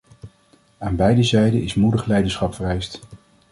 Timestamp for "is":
1.63-1.73